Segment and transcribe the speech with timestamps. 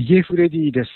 [0.00, 0.90] ヒゲフレディです。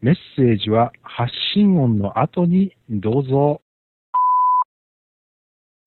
[0.00, 3.60] メッセージは発信音の後にどうぞ。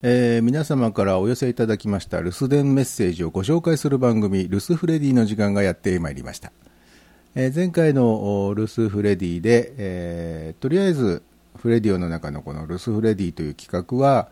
[0.04, 6.52] えー皆様からお寄せいただきました留守電メッセージをご紹介する番組、留守フレディの時間がやってまいりました。
[7.34, 11.24] えー前回の留守フレディで、えーとりあえず
[11.56, 14.28] フレディオの中のこの留守フレディという企画は、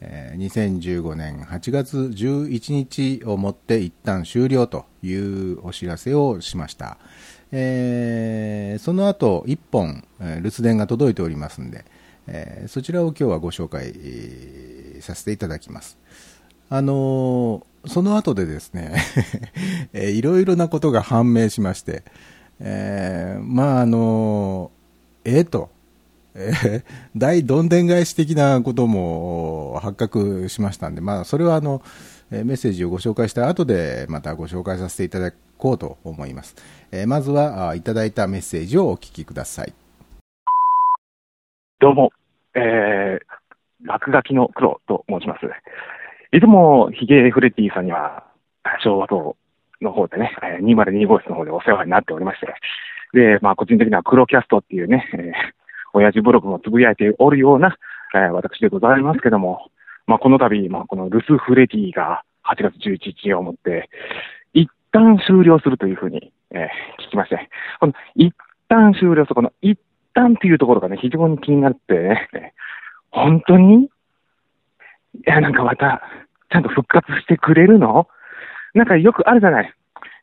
[0.00, 6.98] え2015年8月11日をもって一旦終了というお知らせをしました。
[7.56, 11.84] えーその後1本、えー留守電が届いておりますんで、
[12.26, 15.96] えーそちらを今日はご紹介、えーさせていただきます。
[16.68, 18.96] あのーその後でですね、
[19.92, 22.02] えーいろいろなことが判明しまして、
[22.58, 25.70] えーまああのーええと、
[26.34, 26.82] えー
[27.16, 31.82] 大どんでん返し的なことも発覚しましたんで、まあ、それはあの、
[32.34, 36.56] えーメッセージをご紹介した後でまたご紹介させていただこうと思います。
[36.90, 39.72] えーまずはあいただいたメッセージをお聞きください。
[41.78, 42.10] どうも、
[42.56, 45.46] えー、落書きの黒と申します。
[46.36, 48.24] いつもヒゲフレディさんには、
[48.82, 49.36] 昭和島
[49.80, 52.48] の方でね、えー202号室の方でお世話になっておりまして、
[53.12, 55.32] で、まあ、個人的には黒キャストっていうね、えー、
[55.92, 57.76] 親父ブログもつぶやいておるような、
[58.16, 59.70] えー私でございますけども、
[60.06, 63.88] まあ、この度、まあ、このルスフレディが8月11日をもって、
[64.52, 67.48] 一旦終了するというふうに、えー聞きまして、
[67.80, 68.34] この一
[68.68, 69.78] 旦終了する、この一
[70.14, 72.54] 旦っていうところがね、非常に気になってね、
[73.10, 73.84] 本当に？
[73.84, 73.88] い
[75.26, 76.02] や、なんかまた、
[76.50, 78.08] ちゃんと復活してくれるの？
[78.74, 79.72] なんかよくあるじゃない。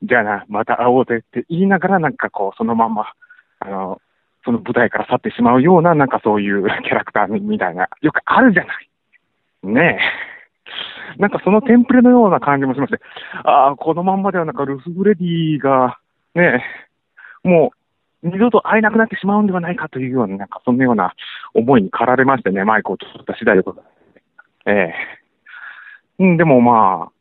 [0.03, 3.13] じゃあな、また会おうぜって言いながら、なんかこう、そのまま、
[3.59, 4.02] あの、
[4.44, 8.89] その舞台から去ってしまうような、なんかそういうキャラクターみたいな、よくあるじゃない。
[9.63, 10.30] ねえ。
[11.17, 13.00] なんかそのテンプレのような感じもしまして、
[13.44, 15.97] ああ、このまんまではなんかルスブレディが、
[16.35, 16.63] ね
[17.44, 17.72] え、も
[18.23, 21.13] う二度と会えなくなってしまうんではないかというような、なんかそんなような
[21.53, 23.94] 思いに駆られましてね、マイクを取った次第でございます。
[24.68, 24.94] ええ
[26.19, 27.12] うん、でもまあ、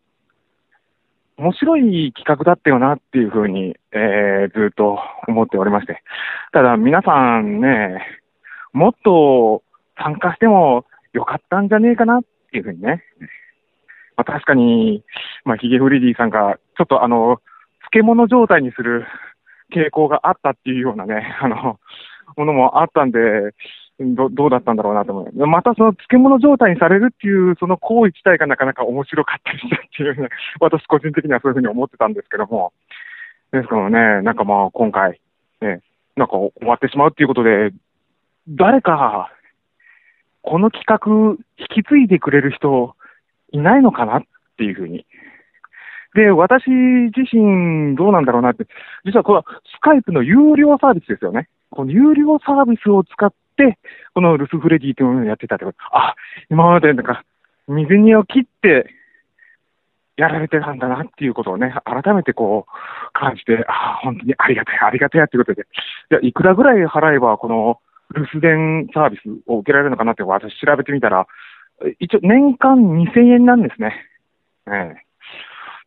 [1.38, 6.02] 面白い企画だったよなっていうふうに、えーずっと思っておりまして。
[6.52, 8.06] ただ皆さんね、
[8.74, 9.62] もっと
[9.96, 13.02] 参加してもよかったんじゃねえかなっていうふうにね。
[14.20, 15.02] まあ、確かに、
[15.44, 17.40] まあ、ヒゲフリディさんが、ちょっとあの、
[17.90, 19.06] 漬物状態にする
[19.74, 21.80] 傾向があったっていうようなね、 あの、
[22.36, 23.18] ものもあったんで、
[23.98, 25.46] どどうだったんだろうなと思う。
[25.46, 30.28] またその漬物状態にされるっていう、その行為自体がなかなか面白かったりしたっていうね、
[30.60, 32.72] 私個人的にはそういうふうに思ってたんですけども。
[33.52, 35.20] ですからね、なんかまあ今回、
[35.60, 35.80] ね、
[36.16, 37.72] なんか終わってしまうっていうことで、
[38.48, 39.32] 誰か、
[40.42, 42.94] この企画引き継いでくれる人
[43.52, 44.22] いないのかなっ
[44.56, 45.06] ていうふうに。
[46.14, 48.66] で、私自身どうなんだろうなって、
[49.04, 49.44] 実はこれは
[49.76, 51.48] スカイプの有料サービスですよね。
[51.70, 53.78] この有料サービスを使って、
[54.14, 55.78] このルスフレディというのをやってたってこと。
[55.92, 56.16] あ、
[56.50, 57.24] 今までなんか、
[57.68, 58.92] 水煮を切って、
[60.20, 65.66] やられてたんだなっていうことをね、改めてこう、感じて、あ本当にありがたい、ありがたいっていうことで、
[66.10, 67.80] じゃいくらぐらい払えば、この
[68.14, 71.26] 留守電サービスを受けられるのかなって私調べてみたら、
[71.98, 73.94] 一応年間2000円なんですね。
[74.66, 75.10] ええ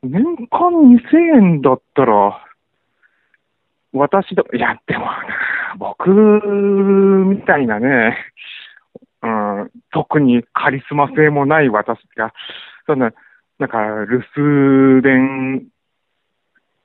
[0.03, 2.45] 年間2000円だったら、
[3.93, 5.05] 私だ、いや、でも、
[5.77, 8.17] 僕みたいなね、
[9.21, 12.33] うん、特にカリスマ性もない私が、
[12.85, 13.13] そんな、
[13.59, 13.77] なんか、
[14.09, 15.67] 留守電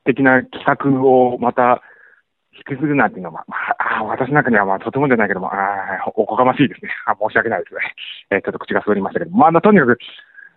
[0.04, 1.82] 的な企画をまた
[2.52, 5.56] 引き継ぐなんていうのは、まあ、あ私の中にはまあとてもじゃないけども、あ
[6.14, 6.91] おこがましいですね。
[7.06, 7.81] あ申し訳ないですね。
[8.31, 9.98] えーちょっと口が滑りましたけども、まあ、あとにかく、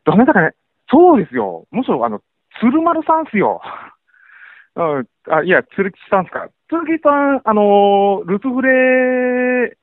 [0.05, 0.53] どなたかね、
[0.89, 1.65] そうですよ。
[1.71, 2.21] むしろ、あの、
[2.59, 3.61] 鶴丸さんっすよ。
[4.75, 6.47] うん、あ、いや、鶴吉さんっすか。
[6.69, 9.75] 鶴吉さん、あのールスフレ、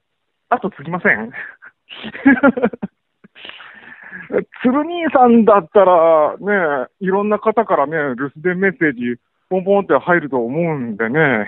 [0.50, 1.30] あとつきません
[4.62, 11.46] 鶴兄さんだったら、ね、いろんな方からね、留守電メッセージ、ポンポンって入ると思うんでね、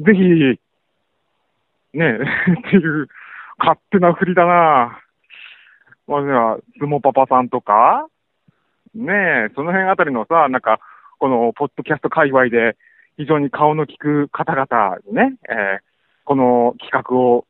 [0.00, 0.60] ぜひ、
[1.94, 2.18] ねえ、
[2.52, 3.08] っていう、
[3.58, 5.00] 勝手な振りだな。
[6.08, 8.06] まあ、じゃあ、相撲パパさんとか、
[8.94, 9.12] ね
[9.50, 10.80] え、その辺あたりのさ、なんか、
[11.18, 12.76] この、ポッドキャスト界隈で、
[13.16, 15.92] 非常に顔の利く方々にね、えー
[16.24, 17.46] この企画を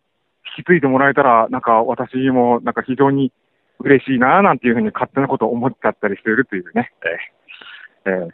[0.56, 3.30] 引き継いでもらえたら、なんか私も、なんか非常に
[3.80, 6.90] 嬉しいな、なんていうふうに勝手なことを思っちゃったりしているというね、
[8.06, 8.30] えーえー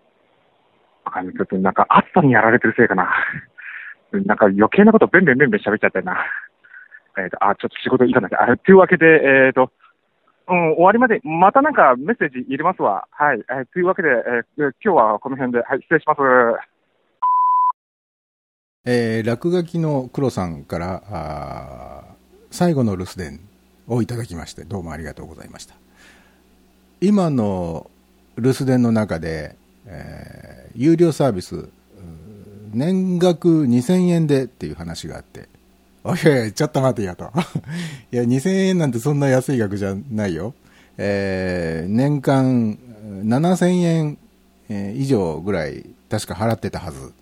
[1.04, 3.11] わかんないちょっとなんか暑さにやられてるせいかな。
[4.12, 6.16] なんか余計なことベンベンベンベン喋っちゃってるな。
[7.19, 8.43] えっ、と、あ、ちょっと仕事行かなきゃ。
[8.43, 9.70] あ、というわけで、えっ、と、
[10.49, 13.06] うん、終わりまで、またなんかメッセージ入れますわ。
[13.10, 13.40] はい。
[13.50, 16.20] えーというわけで、えー今日はこの辺で、はい、失礼します。
[18.90, 22.04] えー、落書きの黒さんからあ
[22.50, 23.40] 最後の留守電
[23.87, 25.75] をいただきましてどうもありがとうございました
[27.02, 27.90] 今の
[28.38, 31.69] 留守電の中で、えー、有料サービス
[32.72, 35.48] 年額2000円でっていう話があって
[36.04, 37.32] おいおいちょっと待てやと。
[38.12, 40.54] いや2000円なんてそんな安い額じゃないよ、
[40.96, 42.78] えー、年間
[43.24, 44.16] 7000
[44.68, 47.12] 円以上ぐらい確か払ってたはず、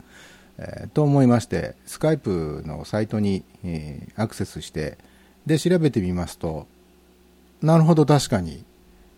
[0.59, 4.99] えー、と思いましてスカイプのサイトに、えー、アクセスして
[5.47, 6.67] で調べてみますと
[7.63, 8.65] なるほど確かに。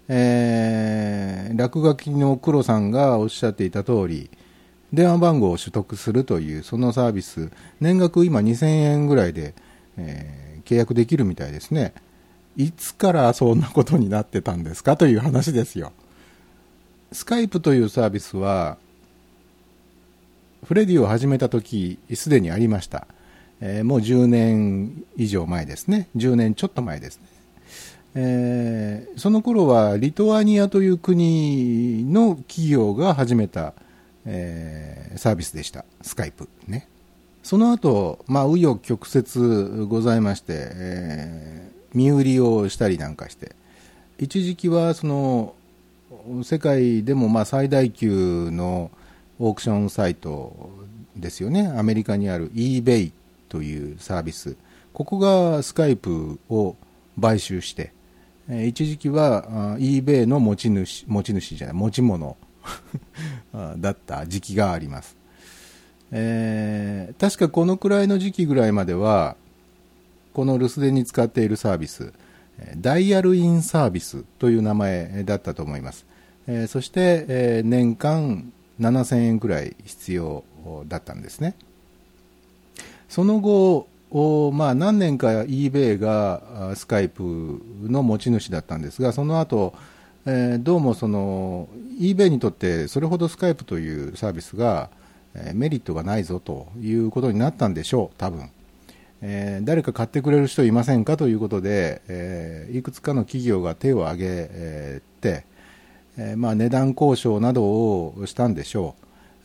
[0.08, 4.30] えー、落書きの黒さんがおっしゃっていた通り、
[4.93, 7.50] 電話番号を取得するというそのサービス、
[7.81, 9.55] 年額今2000円ぐらいで、
[9.96, 11.93] えー、契約できるみたいですね。
[12.56, 15.93] いつからそんなことになってたんですかという話ですよ。
[17.12, 18.79] スカイプというサービスは、
[20.64, 23.06] フレディを始めた時、すでにありました。
[23.61, 26.08] えー、もう10年以上前ですね。
[26.17, 27.23] 10年ちょっと前ですね。
[28.14, 33.75] えー、その頃はリトアニアという国の企業が始めた、
[34.26, 36.49] えー、サービスでした、スカイプ。
[36.67, 36.88] ね。
[37.43, 43.55] その後、まあ、紆余曲折ございまして、えー、身売りをしたりなんかして、
[44.19, 45.55] 一時期はその
[46.43, 48.91] 世界でもまあ最大級の
[49.38, 50.71] オークションサイト
[51.17, 53.12] ですよね、アメリカにある eBay
[53.49, 54.56] というサービス、
[54.93, 56.76] ここがスカイプを
[57.21, 57.93] 買収して、
[58.49, 62.37] 一時期は eBay の持ち主持ち主じゃない持ち物
[63.79, 65.17] だった時期があります、
[66.11, 69.37] えー、確かこのくらいの時期ぐらいまでは
[70.35, 72.12] この留守電に使っているサービス
[72.76, 76.06] ダイヤルインサービスという名前だったと思います、
[76.47, 80.44] えー、そして、えー、年間7000円くらい必要
[80.87, 81.55] だったんですね。
[83.09, 89.75] その後を、まあ、何年か eBay がスカイプの持ち主だったんですが、その後、
[90.26, 91.69] えー、どうもその
[92.00, 94.91] eBay にとってそれほどスカイプというサービスが、
[95.35, 98.50] えー、メリットがないぞということになったんでしょう、多分。
[99.20, 105.44] えー、誰か買ってくれる人いませんかということで、えいくつかの企業が手を挙げて、
[106.17, 108.94] えまあ、値段交渉などをしたんでしょ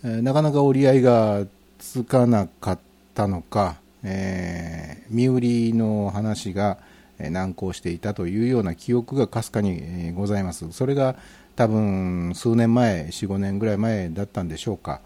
[0.04, 1.46] う、えなかなか折り合いが
[1.80, 2.80] つかなかっ
[3.16, 6.78] たのか、えー、身売りの話が
[7.20, 10.72] 難航していたというような記憶がかすかにございます。
[10.72, 11.16] それが
[11.56, 15.02] 多分数年前、4、5年ぐらい前だったんでしょうか。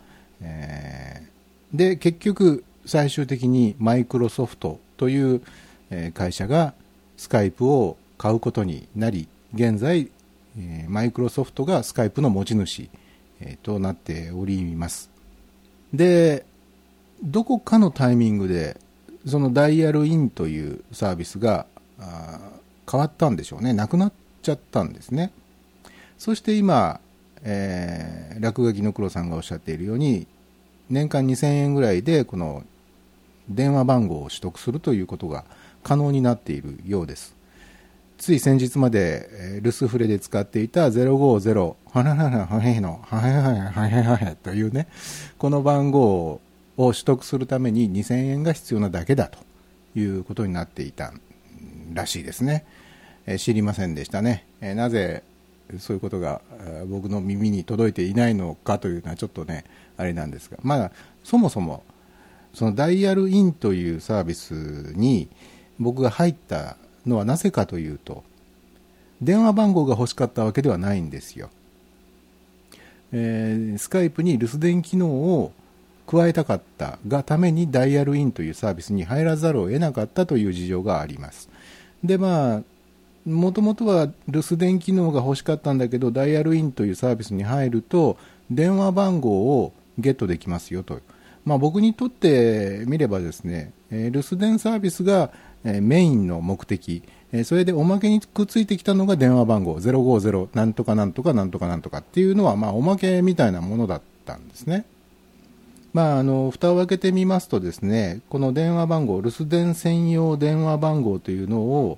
[1.73, 5.41] で、結局最終的にマイクロソフトという
[6.13, 6.73] 会社が
[7.17, 10.09] スカイプを買うことになり、現在、
[10.87, 12.89] マイクロソフトがスカイプの持ち主
[13.61, 15.09] となっております。
[15.93, 16.45] で、
[17.23, 18.79] どこかのタイミングで
[19.25, 21.65] そのダイヤルインというサービスが
[21.99, 23.73] 変わったんでしょうね。
[23.73, 25.31] なくなっちゃったんですね。
[26.17, 26.99] そして今、
[27.43, 30.27] えー、落書きの黒さんがおっしゃっているように、
[30.89, 32.63] 年間2000円ぐらいでこの
[33.49, 35.43] 電話番号を取得するということが
[35.83, 37.35] 可能になっているようです。
[38.17, 44.87] つい先日まで留守フレで使っていた050ははははへのはへはへはへはへというね、
[45.37, 46.41] この番号
[46.77, 49.39] を取得するために2000円が必要なだけだと
[49.99, 51.21] いうことになっていたん
[51.97, 52.65] らしいですね。
[53.25, 54.45] え知りませんでしたね。
[54.61, 55.23] えなぜ
[55.79, 56.41] そういうことが
[56.87, 59.65] 僕の耳に届いていないのかというのはちょっとね、
[59.97, 60.91] あれなんですが、まあ、
[61.23, 61.83] そもそも、
[62.53, 64.53] そのダイヤルインというサービス
[64.95, 65.27] に
[65.77, 68.23] 僕が入ったのはなぜかというと、
[69.21, 71.49] 電話番号が欲しかったわけではないんですよ。
[73.11, 75.51] えー、スカイプに留守電機能を
[76.05, 81.49] 加えたかったがためにダイヤルインというサービスに入らざるを得なかったという事情があります。
[82.03, 82.63] で、まあ、
[83.29, 88.17] もともとは留守電機能が欲しかったんだけど、ダイヤルインというサービスに入ると、
[88.49, 90.99] 電話番号をゲットできますよと。
[91.43, 95.31] まあ、僕にとってみればですね、え留守電サービスが、
[95.63, 104.85] えメインの目的、えそれでおまけにくっついてきたのが電話番号050なんとかなんとかなんとかなんとかっていうのは、まあ、おまけみたいなものだったんですね。
[105.97, 111.97] まあ、あの蓋を開けてみますとですねこの電話番号留守電専用電話番号というのを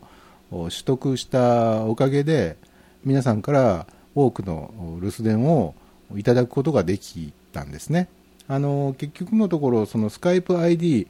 [0.52, 2.56] 取得したおかげで
[3.04, 5.76] 皆さんから多くの留守電を
[6.16, 8.08] いただくことができたんですね。
[8.48, 11.06] あの結局のところそのスカイプ ID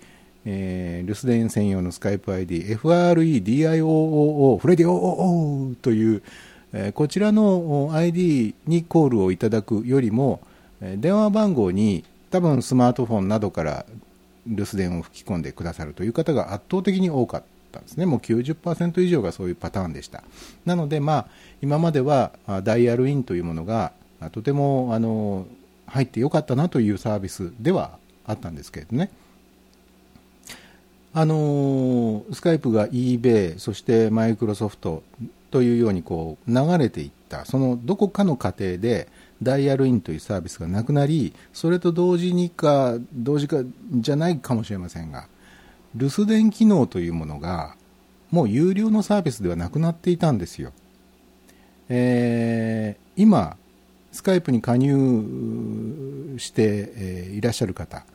[0.45, 6.23] えー、留守電専用のスカイプ ID、FREDIOOO、フレディオーという、
[6.73, 10.39] えー、こちらの ID にコールをいただくよりも、
[10.81, 13.85] 電話番号に多分スマートフォンなどから
[14.47, 18.05] 留守電を吹き込んでくださるという方が圧倒的に多かったんですね。
[18.05, 20.23] もう90%以上がそういうパターンでした。
[20.65, 21.27] なので、まあ、
[21.61, 22.31] 今までは
[22.63, 23.91] ダイヤルインというものが
[24.31, 25.45] とてもあの
[25.87, 29.09] 入ってよかったなというサービスではあったんですけれどね。
[31.11, 35.01] あのスカイプが eBay そしてマイクロソフト
[35.49, 39.07] というようにこう流れていったそのどこかの過程で
[39.41, 43.57] ダイヤルインというサービスがなくなりそれと同時にか同時か
[43.91, 45.27] じゃないかもしれませんが
[45.95, 47.75] 留守電機能というものが
[48.31, 50.71] もう有料のサービスではなくなっていたんですよ、
[51.87, 53.57] えー、今
[54.11, 58.05] スカイプに加入して、えー、いらっしゃる方、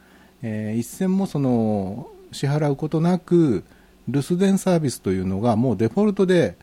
[0.43, 3.65] えー、一銭もその支払うことなく
[4.09, 6.57] 留守電サービスというのがもうデフォルトで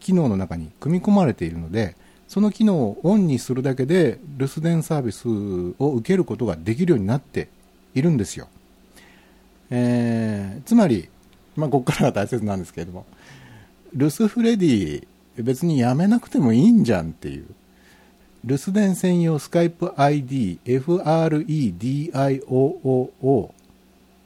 [0.00, 1.96] 機能の中に組み込まれているので
[2.28, 5.28] その機能をオンにするだけで留守電サービス
[5.78, 7.48] を受けることができるようになって
[7.94, 8.48] いるんですよ、
[9.70, 11.08] えー、つまり、
[11.54, 13.06] まあ、ここからが大切なんですけれども
[13.94, 15.06] 留守フレディ
[15.38, 17.46] 別にやめなくてもいいんじゃんっていう。
[18.46, 21.50] 留守電専用スカイプ ID FREDIOOO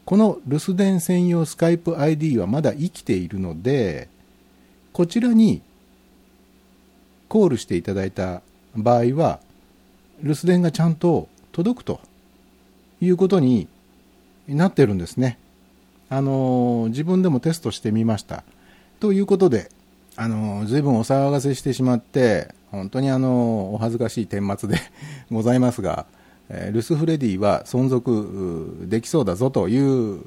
[0.05, 4.09] この留守電専用スカイプ ID はまだ生きているので
[4.93, 5.63] こちらに
[7.31, 8.43] コールしていただいた
[8.75, 9.39] 場合は
[10.21, 12.01] 留守電がちゃんと届くと
[13.01, 13.69] いうことに
[14.49, 15.39] なってるんですね。
[16.09, 18.43] あの自分でもテストしてみました。
[18.99, 19.71] ということで、
[20.17, 24.79] あの随分お騒がせしてしまって本当にあのお恥ずかしい顛末で
[25.31, 26.07] ございますが、
[26.49, 30.21] えルスフレディは存続できそうだぞという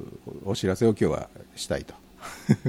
[0.46, 1.94] お知らせを今日はしたいと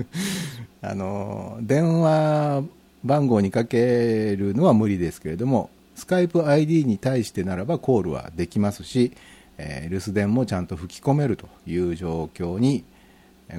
[0.83, 2.63] あの電話
[3.05, 9.13] 番号にかけるのは無理ですけれどもスカイプ ID に対してならばコールはできますし、
[9.57, 12.83] えー、留守電もちゃんと吹き込めるという状況に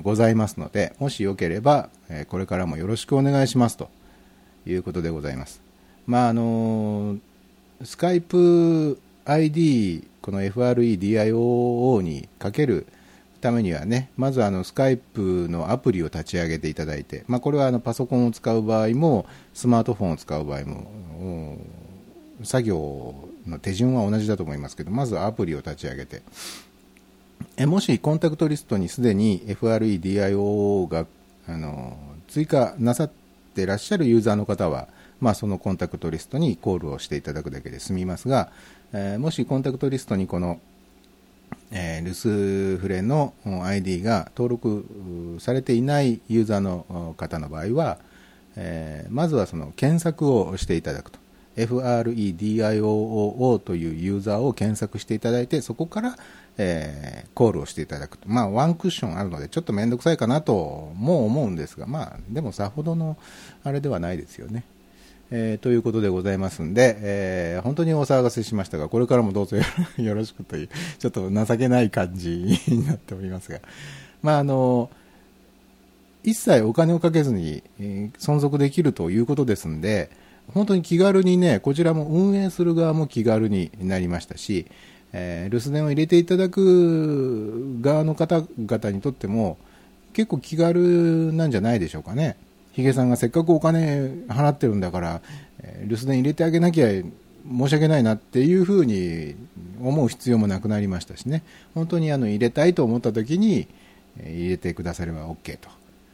[0.03, 3.88] ございますのでもしよければ、え、これからもよろしくお願いしますと
[4.67, 5.62] いうことでございます。
[6.07, 7.17] まああの
[7.85, 12.87] スカイプ ID この FREDIOO にかける
[13.47, 21.59] ためにはね、まずあのスカイプのアプリを立ち上げていただいて、まあ、これはあのパソコンを使う場合も、スマートフォンを使う場合も、
[22.43, 23.15] 作業
[23.47, 26.23] の手順は同じだと思いますけど、まずアプリを立ち上げて、
[27.57, 31.07] えもしコンタクトリストにすでに FREDIO が
[31.47, 33.11] あの追加なさっ
[33.55, 34.88] てらっしゃるユーザーの方は、
[35.21, 38.50] まあ、そのコンタクトリストにコールをしていただくだけで済みますが、
[38.93, 40.61] えー、もしコンタクトリストにこの
[41.78, 42.12] えー、留
[42.73, 47.99] 守フレの ID が登録されていないユーザーの方の場合は、
[48.56, 51.18] えー、まずはその検索をしていただくと。
[51.56, 56.18] FREDIOOO というユーザーを検索していただいてそこから、
[56.59, 58.28] えー、コールをしていただくと。
[58.28, 63.16] まあワンクッションあるのでちょっと面倒くさいかなとも思うんですがまあでもさほどの
[63.64, 64.64] あれではないですよね。
[65.30, 70.68] えー、ということでございますんで、えー、本当にお騒がせしましたが、これからもどうぞよろ しくという、
[70.99, 73.61] ちょっと情けない感じになっておりますが、
[74.23, 74.90] まあ、あの、
[76.23, 77.62] 一切お金をかけずに、
[78.18, 80.11] 存続できるということですんで、
[80.54, 84.66] 本当に気軽にね、こちらも運営する側も気軽になりましたし、
[85.12, 89.59] えー、留守電を入れていただく側の方々にとっても、
[90.12, 92.37] 結構気軽なんじゃないでしょうかね。
[92.76, 95.23] ヒゲさんがせっかくお金払ってるんだから、
[95.62, 99.35] えー、留守電入れてあげなきゃ申し訳ないなっていうふうに
[99.80, 101.42] 思う必要もなくなりましたしね、
[101.75, 103.66] 本当にあの入れたいと思った時に、
[104.21, 105.71] え入れてくだされば OK と。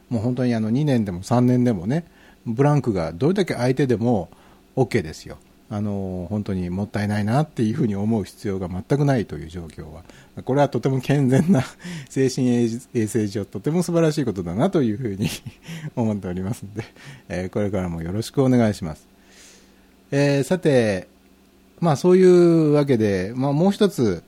[0.09, 2.05] もう本当にあの2年でも3年でもね、
[2.47, 4.29] ブランクがどれだけ空いてでも
[4.77, 5.39] OK ですよ。
[5.73, 10.03] あの本当にもったいないなっていうふうに思う必要が全くないという状況は、
[10.45, 11.65] これはとても健全な
[12.11, 12.47] 精神
[12.93, 15.31] 衛生上、とても素晴らしいことだなというふうに
[15.97, 16.85] 思っておりますので、
[17.31, 19.09] えー、これからもよろしくお願いします。
[20.11, 21.09] えー、さて、
[21.81, 24.23] まあそういうわけで、まあもう一つ、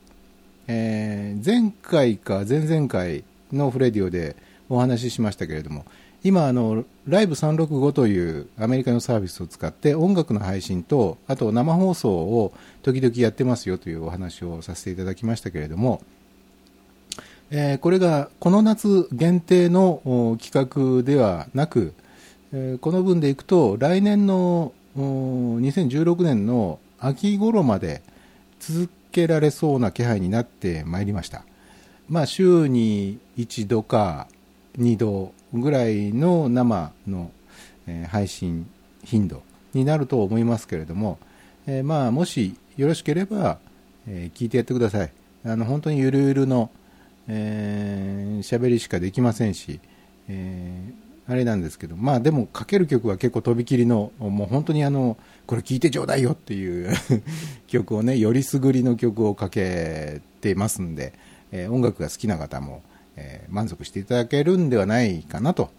[0.67, 3.23] えー、前回か前々回
[3.53, 4.35] のフレディオで
[4.71, 5.85] お話ししましたけれども、
[6.25, 16.02] 今あの、ライブ365というアメリカのサービスを使って音楽の配信と、あと生放送を時々やってますよというお話をさせていただきましたけれども、
[17.50, 21.93] えー、これがこの夏限定の企画ではなく、
[22.54, 28.00] えー、この分でいくと来年の2016年の秋頃まで
[28.61, 31.45] 続けられそうな気配になってまいりました。
[32.09, 34.26] まあ、週に1度か
[34.78, 37.31] 2度ぐらいの生の、
[37.87, 38.67] え配信
[39.05, 39.43] 頻度
[39.75, 41.19] になると思いますけれども、
[41.67, 43.59] えまあ、もしよろしければ、
[44.07, 45.13] え聞いてやってください。
[45.47, 46.71] あの本当にゆるゆるの、
[47.29, 49.81] えー、喋りしかできませんし、
[50.29, 56.91] えー、あれなんですけど、まあでもかける曲は結構とびきりの、もう本当にあの、これ聴いてちょうだいよっていう
[57.69, 61.13] 曲をね、よりすぐりの曲をかけてますんで、
[61.53, 62.83] え、音楽が好きな方も、
[63.16, 65.71] えー、満足していただけるんではないかなと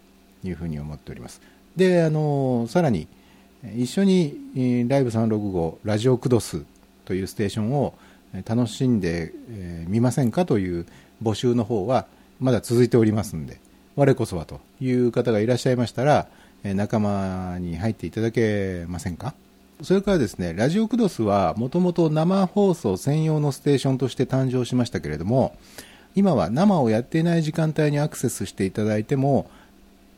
[0.44, 1.42] いうふうに思っております。
[1.76, 3.08] で、あのさらに、
[3.76, 6.64] 一緒にライブ365ラジオクドス
[7.04, 7.96] というステーションを
[8.46, 9.34] 楽しんで
[9.88, 10.86] みませんかという
[11.24, 12.06] 募集の方は
[12.40, 13.60] まだ続いておりますんで、
[13.96, 16.28] 我こそはという方がいらっしゃいましたら、
[16.64, 19.34] 仲間に入っていただけませんか？
[19.82, 25.56] それからですね、ラジオクドスはもともと生放送専用のステーションとして誕生しましたけれども、
[26.16, 29.50] 今は生をやっていない時間帯にアクセスしていただいても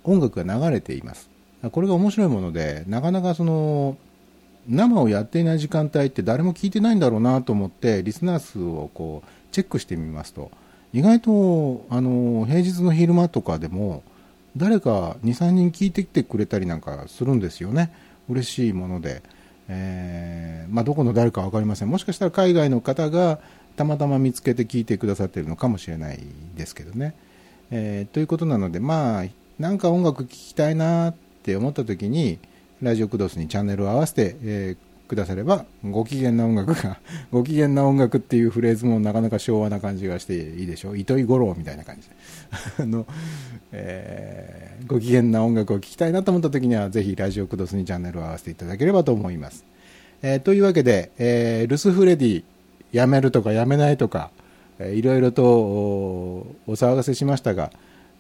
[0.03, 1.29] 音楽が流れています。
[1.71, 3.97] これが面白いもので、なかなかその、
[4.69, 10.51] 生をやっていない時間帯って誰も聞いてないんだろうなと思って、リスナー数をこう、チェックしてみますと、
[10.93, 14.03] 意外と、あの、平日の昼間とかでも、
[14.55, 17.91] 誰か2、3人聞いてきてくれたりなんかするんですよね。
[18.29, 19.21] 嬉しいもので。
[19.69, 21.89] えー、まあ、どこの誰か分かりません。
[21.89, 23.39] もしかしたら海外の方が
[23.77, 26.19] たまたま見つけて聞いてくださっているのかもしれない
[26.55, 27.15] ですけどね。
[27.69, 29.25] えー、ということなので、まあ、
[29.59, 32.39] なんか音楽聴きたいなって思った時に、
[32.81, 36.99] ラジオクドスにチャンネルを合わせて、えー、くだされば、ご機嫌な音楽が、
[37.31, 40.97] ご機嫌な音楽っていうフレーズもなかなか昭和な感じがしていいでしょう。
[40.97, 42.15] 糸井五郎みたいな感じで。
[42.83, 43.05] あの、
[43.71, 49.65] えー、ご機嫌な音楽を聴きたいなと思った時には、ぜひラジオクドスにチャンネルを合わせていただければと思います。
[50.23, 52.43] えー、というわけで、えー、ルスフレディ、
[52.91, 54.31] やめるとかやめないとか、
[54.79, 57.71] いろいろとお騒がせしましたが、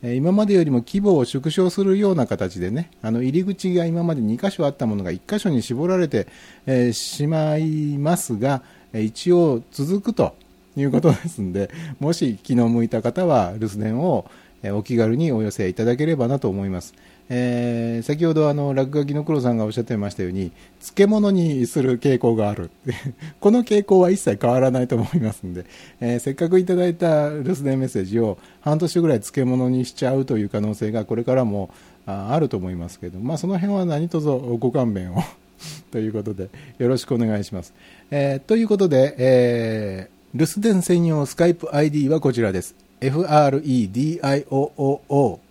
[0.03, 6.27] 今までよりも規模を縮小するような形でね、あの入り口が今まで2箇所あったものが1箇所に絞られて、
[6.67, 8.61] えー、しまいますが、
[8.93, 10.35] 一応続くと
[10.75, 14.29] いうことですので、もし気の向いた方は留守電を
[14.65, 16.93] お気軽にお寄せいただければなと思います。
[17.29, 22.69] えー、先ほどあの落書きの黒さんがおっしゃってましたように漬物にする傾向がある。
[23.39, 25.65] この傾向は一切変わらないと思いますので、
[25.99, 31.69] えー、せっかくいただいた留守電メッセージを半年ぐらい漬物にしちゃうという可能性がこれからも
[32.05, 35.23] ああると思いますけど、まあ、その辺は何卒ご勘弁を。
[35.91, 37.73] ということでよろしくお願いします、
[38.11, 42.75] えー、ということで、えー、留守電専用スカイプ ID はこちらです。
[43.01, 43.39] FREDIOOO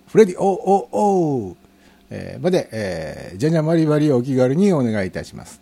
[0.07, 1.57] フレディ OOO
[2.11, 5.61] えー、まで、えー、じゃじゃまりばりお気軽にお願いいたします。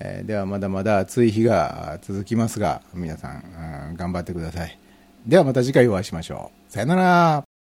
[0.00, 4.78] えー、ではまだまだ暑い日が続きますが、皆さん、頑張ってください。
[5.26, 6.72] ではまた次回お会いしましょう。
[6.72, 7.53] さよなら。